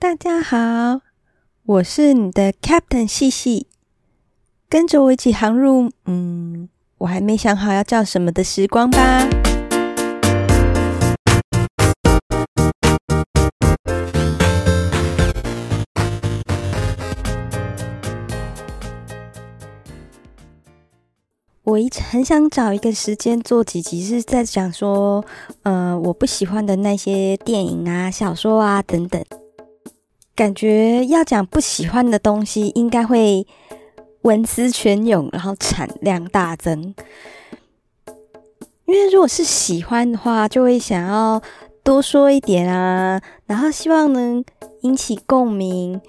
[0.00, 1.00] 大家好，
[1.64, 3.66] 我是你的 Captain 细细，
[4.68, 9.28] 跟着我一起航入嗯，我还没想好要叫什么的时光吧。
[21.64, 25.24] 我一直很想找一个时间做几集，是在讲说，
[25.64, 29.20] 呃，我不喜欢的那些电影啊、小说啊等等。
[30.38, 33.44] 感觉要讲不喜欢的东西，应该会
[34.22, 36.94] 文思泉涌，然后产量大增。
[38.86, 41.42] 因为如果是喜欢的话，就会想要
[41.82, 44.44] 多说一点啊，然后希望能
[44.82, 46.00] 引起共鸣。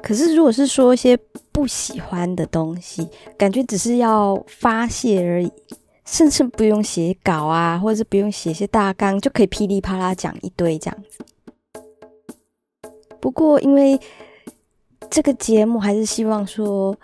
[0.00, 1.18] 可是如果是说一些
[1.50, 5.50] 不喜欢的东西，感觉只是要发泄而已，
[6.04, 11.18] 甚至不用写稿啊，或者是不用写些大纲，就可以噼里啪啦讲一堆这样子。
[13.24, 13.98] 不过，因为
[15.08, 16.94] 这个节目还是希望说，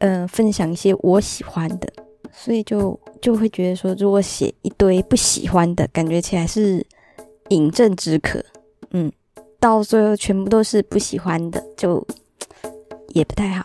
[0.00, 1.90] 嗯，分享一些我喜欢的，
[2.30, 6.86] 所以就就会觉得说，如果写一堆不喜欢的，感觉起来是
[7.48, 8.44] 饮鸩止渴，
[8.90, 9.10] 嗯，
[9.58, 12.06] 到最后全部都是不喜欢的，就
[13.14, 13.64] 也不太好。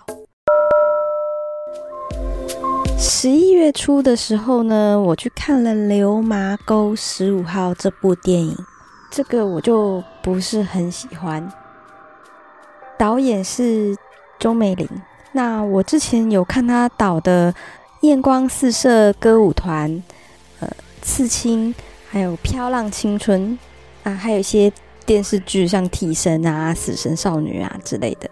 [2.98, 8.56] 十一月初的时候呢，我去看了《流麻沟十五号》这部电影，
[9.12, 11.46] 这个我就不是很喜欢。
[13.02, 13.98] 导演是
[14.38, 14.88] 钟美玲，
[15.32, 17.52] 那我之前有看他导的
[18.02, 19.90] 《艳光四射歌舞团》、
[20.60, 20.68] 呃
[21.02, 21.74] 《刺青》，
[22.12, 23.58] 还有《飘浪青春》
[24.08, 24.72] 啊，还有一些
[25.04, 28.30] 电视剧像《替身》啊、《死神少女》啊之类的。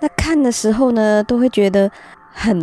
[0.00, 1.90] 那看的时候呢，都会觉得
[2.30, 2.60] 很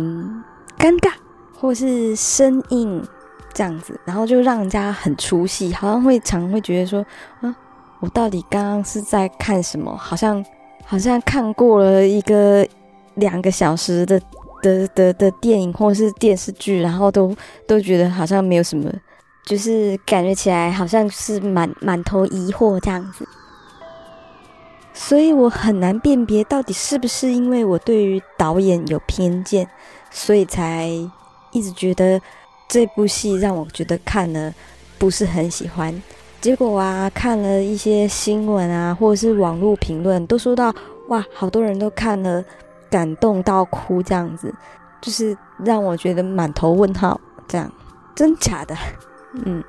[0.78, 1.10] 尴尬。
[1.58, 3.04] 或是生硬
[3.52, 7.04] 这样子，然后就让人家很出戏，好像会常会觉得说，
[7.40, 7.52] 啊，
[7.98, 9.94] 我到底刚刚是在看什么？
[9.96, 10.42] 好像
[10.90, 12.66] 好像看过了一个
[13.14, 14.20] 两个小时的
[14.60, 17.32] 的的的电影或是电视剧，然后都
[17.64, 18.92] 都觉得好像没有什么，
[19.46, 23.24] 就是感觉起来好像是满满头疑惑这样子，
[24.92, 29.68] 所以我很难辨别到底是不是因为我对于导演有偏见，
[30.10, 30.90] 所以才。
[31.52, 32.20] 一直觉得
[32.68, 34.54] 这部戏让我觉得看了
[34.98, 35.92] 不是很喜欢，
[36.40, 40.74] 结果啊，看了一些新闻啊，或者是网络评论，都说到
[41.08, 42.42] 哇，好多人都看了
[42.88, 44.52] 感动到哭这样子，
[45.02, 47.20] 就是让我觉得满头问号。
[47.46, 47.70] 这样
[48.14, 48.74] 真假的？
[49.44, 49.62] 嗯。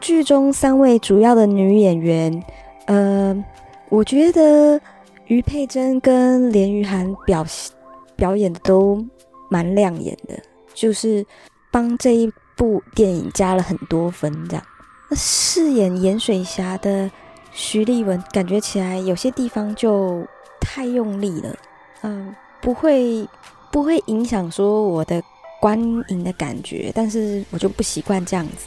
[0.00, 2.42] 剧中三位主要的女演员，
[2.86, 3.44] 呃，
[3.90, 4.80] 我觉得
[5.26, 7.72] 于佩珍跟连于涵表现。
[8.16, 9.02] 表演的都
[9.48, 10.38] 蛮亮眼的，
[10.74, 11.24] 就是
[11.70, 12.30] 帮这一
[12.60, 14.30] 部电影加了很多分。
[14.46, 14.62] 这样，
[15.08, 17.10] 那饰演盐水侠的
[17.52, 20.22] 徐丽文，感觉起来有些地方就
[20.60, 21.56] 太用力了，
[22.02, 23.26] 嗯，不会
[23.72, 25.22] 不会影响说我的
[25.58, 28.66] 观影的感觉，但是我就不习惯这样子。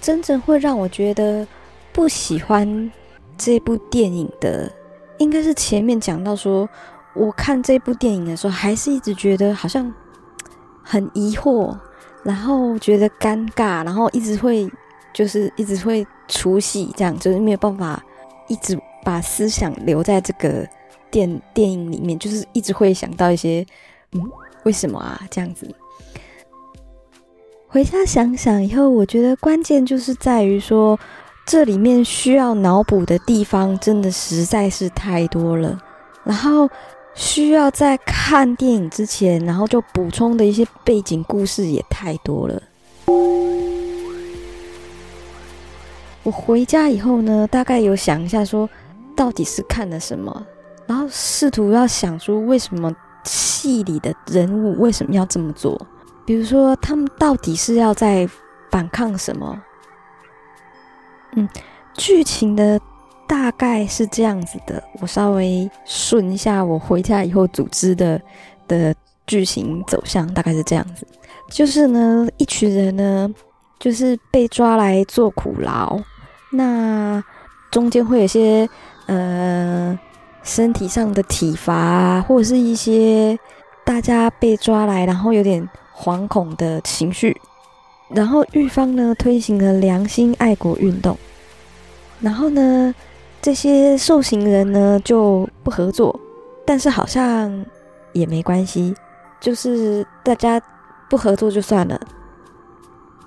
[0.00, 1.46] 真正会让我觉得
[1.92, 2.90] 不喜欢
[3.36, 4.72] 这部电影的，
[5.18, 6.66] 应该是前面讲到说。
[7.18, 9.90] 我看这部电影的时候，还是一直觉得好像
[10.82, 11.74] 很疑惑，
[12.26, 14.68] 然后觉得尴尬，然后一直会
[15.14, 18.04] 就是一直会出戏，这样就是没有办法
[18.48, 20.66] 一直把思想留在这个
[21.08, 23.64] 电电影里面，就是一直会想到一些
[24.10, 24.20] 嗯，
[24.64, 25.72] 为什么啊这样子。
[27.68, 30.98] 回家想想以后，我觉得关键就是在于说，
[31.46, 35.80] 这里面需要脑补的地方真的实在是太多了，
[36.24, 36.68] 然后。
[37.16, 42.62] 需要在看电影之前，然后就补充的一些背景故事也太多了。
[46.22, 48.68] 我回家以后呢，大概有想一下，说
[49.16, 50.46] 到底是看了什么，
[50.86, 52.94] 然后试图要想出为什么
[53.24, 55.80] 戏里的人物为什么要这么做，
[56.26, 58.28] 比如说他们到底是要在
[58.70, 59.62] 反抗什么？
[61.34, 61.48] 嗯，
[61.94, 62.78] 剧情的。
[63.28, 68.20] 大概是这样子的，我稍微顺一下我回家以后组织的
[68.68, 68.94] 的
[69.26, 71.06] 剧情走向，大概是这样子。
[71.50, 73.28] 就是呢，一群人呢，
[73.78, 75.98] 就是被抓来做苦劳，
[76.52, 77.22] 那
[77.70, 78.68] 中间会有些
[79.06, 79.98] 呃
[80.42, 83.38] 身体上的体罚，或者是一些
[83.84, 87.36] 大家被抓来，然后有点惶恐的情绪。
[88.08, 91.18] 然后狱方呢推行了良心爱国运动，
[92.20, 92.94] 然后呢。
[93.46, 96.18] 这些受刑人呢就不合作，
[96.64, 97.64] 但是好像
[98.12, 98.92] 也没关系，
[99.38, 100.60] 就是大家
[101.08, 101.96] 不合作就算了。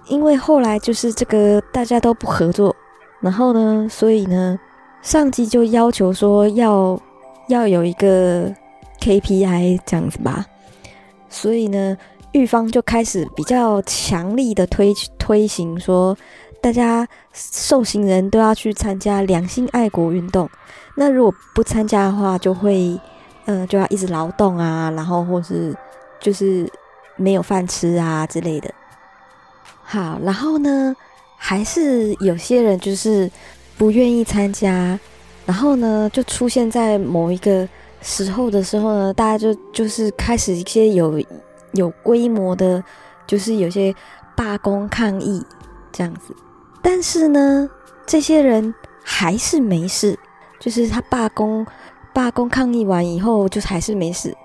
[0.09, 2.75] 因为后来就是这个大家都不合作，
[3.21, 4.59] 然后呢，所以呢，
[5.01, 7.01] 上级就要求说要
[7.47, 8.53] 要有一个
[8.99, 10.45] KPI 这样子吧。
[11.29, 11.95] 所以呢，
[12.33, 16.17] 玉芳就开始比较强力的推推行说，
[16.61, 20.49] 大家受刑人都要去参加良心爱国运动。
[20.95, 22.99] 那如果不参加的话，就会
[23.45, 25.75] 嗯就要一直劳动啊，然后或是
[26.19, 26.71] 就是
[27.15, 28.73] 没有饭吃啊之类的。
[29.83, 30.95] 好，然后呢？
[31.41, 33.31] 还是有些人就是
[33.77, 34.99] 不愿意参加，
[35.45, 37.65] 然后呢，就出现在某一个
[38.01, 41.17] 时候的时候呢，大家就就是开始一些有
[41.71, 42.83] 有规模的，
[43.25, 43.95] 就是有些
[44.35, 45.41] 罢工抗议
[45.93, 46.35] 这样子。
[46.81, 47.69] 但是呢，
[48.05, 48.73] 这些人
[49.03, 50.17] 还是没事，
[50.59, 51.65] 就是他罢工
[52.13, 54.35] 罢工抗议完以后，就还是没事。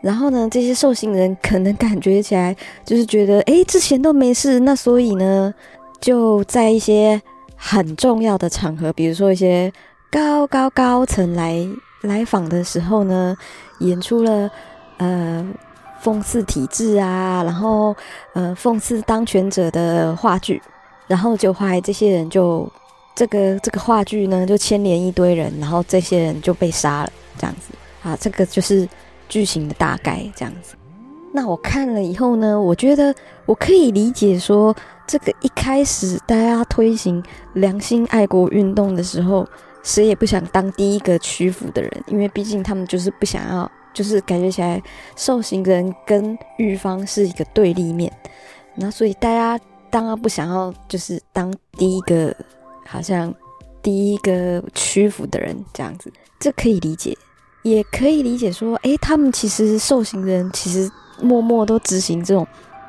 [0.00, 2.54] 然后呢，这些受刑人可能感觉起来
[2.84, 5.54] 就是觉得，哎，之前都没事，那所以呢？
[6.00, 7.22] 就在一些
[7.56, 9.72] 很重要的场合，比如说一些
[10.10, 11.66] 高高高层来
[12.02, 13.34] 来访的时候呢，
[13.78, 14.50] 演出了
[14.98, 15.42] 呃
[16.02, 17.96] 讽刺体制啊，然后
[18.34, 20.60] 呃讽刺当权者的话剧，
[21.06, 22.70] 然后就后来这些人就
[23.14, 27.72] 这个这个话剧呢就牵连一堆人，然后这些人就被杀了，这样子
[28.02, 28.88] 啊，这个就是
[29.28, 30.74] 剧情的大概这样子。
[31.32, 33.14] 那我看了以后呢，我觉得
[33.46, 34.74] 我可以理解说。
[35.06, 37.22] 这个一开始大家推行
[37.52, 39.46] 良心爱国运动的时候，
[39.82, 44.82] 谁也不想当第一个屈服的人，因为毕竟他们就是不想要，就是感觉起来
[45.14, 48.10] 受刑人跟狱方是一个对立面，
[48.76, 49.62] 那所以大家
[49.94, 52.34] 当然不想要就是当第一个，
[52.84, 53.32] 好像
[53.80, 57.16] 第一个屈服的人这样子，这可以理解，
[57.62, 60.90] 也可以理解说，诶，他们其实受刑的人其实
[61.22, 62.44] 默默都执行这种。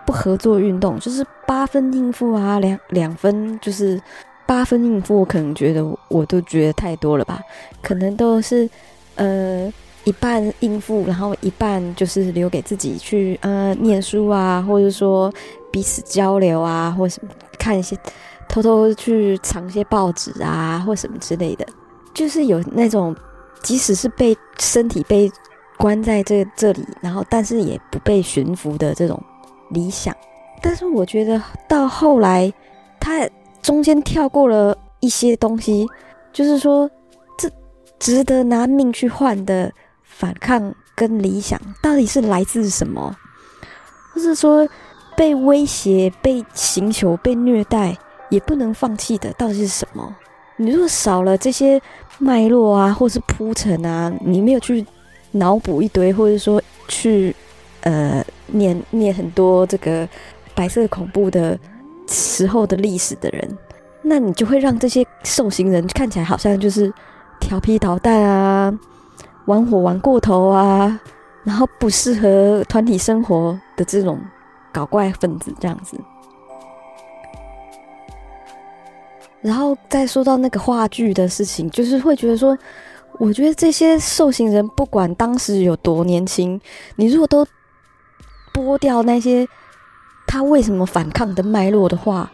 [0.08, 4.02] 不合作运动就是八分应付啊，两两分就是
[4.48, 7.40] 八分应付，我可能觉得我都觉得太多了吧，
[7.84, 8.68] 可能都是
[9.16, 9.72] 呃
[10.06, 15.32] 一半应付，然后一半就是留给自己去呃念书啊，或者说
[15.72, 17.30] 彼此交流啊，或什么
[17.60, 17.98] 看一些
[18.48, 21.66] 偷偷去藏些报纸啊，或什么之类的，
[22.14, 23.14] 就是有那种
[23.62, 25.30] 即使是被身体被
[25.78, 29.22] 关在这这里，然后但是也不被驯服的这种。
[29.72, 30.16] 理想，
[30.62, 32.54] 但是我觉得到后来，
[33.00, 33.28] 他
[33.64, 35.88] 中间跳过了一些东西，
[36.32, 36.88] 就是说，
[37.36, 37.50] 这
[37.98, 39.74] 值得拿命去换的
[40.18, 43.16] 反抗跟理想，到底是来自什么？
[44.14, 44.68] 或是说，
[45.16, 47.98] 被威胁、被刑求、被虐待
[48.30, 50.16] 也不能放弃的，到底是什么？
[50.58, 51.82] 你如果少了这些
[52.18, 54.86] 脉络啊，或是铺陈啊，你没有去
[55.32, 57.36] 脑补一堆，或者说去。
[57.82, 60.10] 呃，念念很多这个
[60.56, 61.56] 白色恐怖的
[62.08, 63.58] 时候的历史的人，
[64.02, 66.92] 那你就会让这些受刑人看起来好像就是
[67.40, 68.74] 调皮捣蛋啊，
[69.46, 71.00] 玩火玩过头啊，
[71.44, 74.20] 然后不适合团体生活的这种
[74.74, 75.98] 搞怪分子这样子。
[79.42, 82.58] 然后再说到那个话剧的事情，就是会觉得说，
[83.20, 86.60] 我觉得这些受刑人不管当时有多年轻，
[86.96, 87.46] 你如果都
[88.52, 89.48] 剥掉那些
[90.26, 92.32] 他为什么反抗的脉络的话，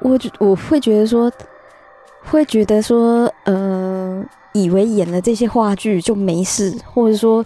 [0.00, 1.32] 我我会觉得说，
[2.24, 3.89] 会觉得说，呃，
[4.52, 7.44] 以为演了这些话剧就没事，或者说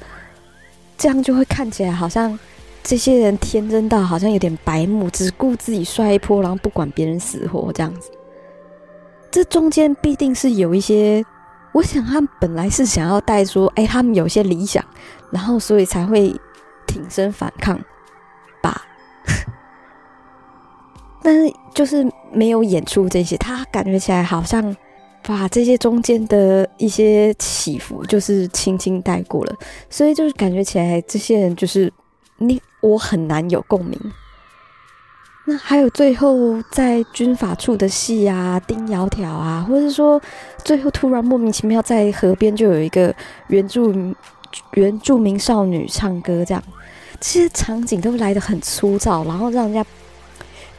[0.97, 2.39] 这样就会看起来好像
[2.83, 8.11] 这些人天真到好像有点白目，只顾自己摔一泼，然后不管别人死活这样子。
[9.31, 11.25] 这中间必定是有一些，
[11.73, 14.85] 我想他们本来是想要带说，哎，他们有些理想，
[15.31, 16.35] 然后所以才会。
[16.87, 17.81] 挺身反抗
[18.63, 18.83] 吧，
[21.23, 24.77] 但是 就是没有演出这些，他感觉起来好像
[25.27, 29.57] 把这些中间的一些起伏就是轻轻带过了，
[29.91, 31.93] 所以就是感觉起来这些人就是
[32.39, 33.99] 你我很难有共鸣。
[35.47, 40.21] 那还有最后在军法处的戏啊，丁窈窕啊，或者说
[40.65, 43.15] 最后突然莫名其妙在河边就有一个
[43.49, 44.15] 原住。
[44.75, 46.63] 原住民少女唱歌，这样
[47.19, 49.85] 这些场景都来得很粗糙，然后让人家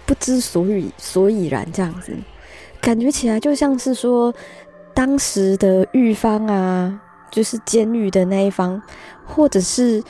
[0.05, 2.15] 不知所以所以然，这样子
[2.86, 4.32] 感觉起来就像是说
[4.94, 7.01] 当时的狱方啊，
[7.32, 8.80] 就是监狱的那一方，
[9.25, 10.04] 或者是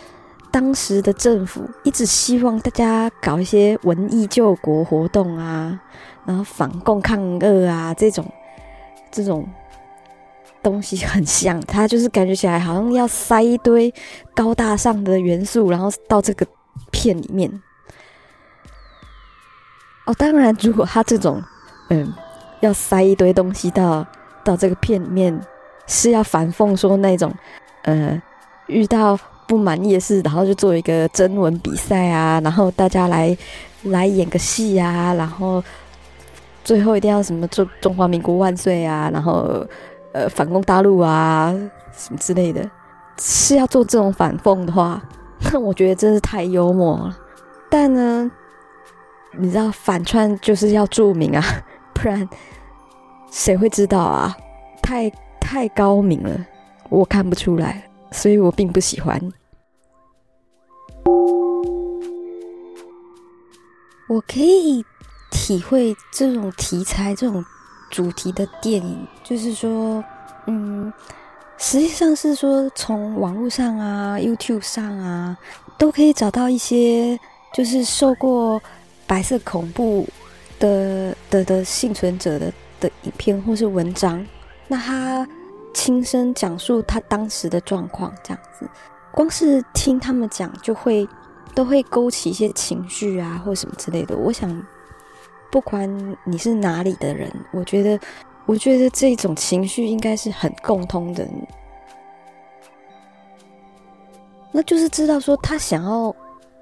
[0.52, 5.80] 当时的政府，一直希望大家搞一些文艺救国活动啊，
[6.26, 8.30] 然后反共抗恶啊这种
[9.10, 9.48] 这种。
[10.62, 13.94] 东西很像，它就是感觉起来好像要塞一堆
[14.34, 16.44] 高大上的元素，然后到这个
[16.90, 17.62] 片里面。
[20.08, 21.40] 哦，当然，如果他这种，
[21.92, 22.12] 嗯，
[22.66, 24.06] 要塞一堆东西到
[24.44, 25.40] 到这个片里面，
[25.88, 27.34] 是要反讽说那种，
[27.84, 28.22] 呃，
[28.68, 29.18] 遇到
[29.48, 33.38] 不满意的事，然后就做一个征文比赛啊，然后大家来
[33.84, 35.64] 来演个戏啊，然后
[36.64, 39.66] 最后一定要什么中中华民国万岁啊，然后
[40.14, 41.54] 呃反攻大陆啊
[41.96, 42.68] 什么之类的，
[43.20, 45.02] 是要做这种反讽的话，
[45.52, 47.18] 那我觉得真是太幽默了。
[47.70, 48.32] 但呢，
[49.38, 51.44] 你知道反串就是要注明啊，
[51.94, 52.28] 不然
[53.32, 54.36] 谁会知道啊？
[54.82, 56.46] 太太高明了，
[56.90, 59.20] 我看不出来，所以我并不喜欢。
[64.08, 64.86] 我可以
[65.32, 67.44] 体会这种题材、这种
[67.90, 70.04] 主题的电影，就是说，
[70.48, 70.92] 嗯，
[71.58, 75.38] 实际上是说从网络上啊、YouTube 上啊，
[75.78, 77.20] 都可以找到一些。
[77.54, 78.62] 就是受过
[79.08, 80.06] 白色恐怖
[80.60, 84.26] 的的的幸存者的的影片或是文章，
[84.68, 85.28] 那他
[85.74, 88.70] 亲身讲述他当时的状况，这样子，
[89.12, 91.08] 光是听他们讲就会
[91.54, 94.16] 都会勾起一些情绪啊，或什么之类的。
[94.16, 94.66] 我想，
[95.52, 98.00] 不管你是哪里的人，我觉得，
[98.46, 101.28] 我觉得这种情绪应该是很共通的，
[104.52, 106.16] 那就是知道说他想要。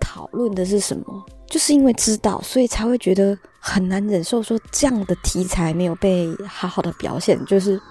[0.06, 1.26] 讨论的是什么？
[1.48, 4.44] 就是因为知道，所以才会觉得很难忍受。
[4.44, 7.82] 说这样的题材没有被好好的表现，就是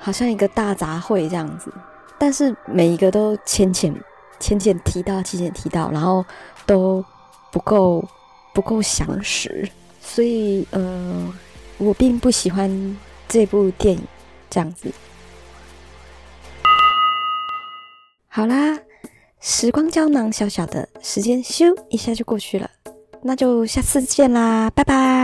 [0.00, 1.70] 好像一个大杂烩这样子。
[2.16, 3.94] 但是每一个都浅浅
[4.40, 6.24] 浅浅提到，浅浅提到，然后
[6.64, 7.04] 都
[7.52, 8.02] 不够
[8.54, 9.68] 不够详实。
[10.00, 11.34] 所以呃，
[11.76, 14.02] 我并不喜欢这部电影
[14.48, 14.90] 这样子。
[18.28, 18.80] 好啦。
[19.46, 22.70] 时光胶囊小小的时间，咻一下就过去了，
[23.26, 25.23] 那就下次见啦，拜拜。